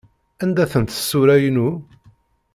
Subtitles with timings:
[0.43, 1.69] Anda-tent tsura-inu?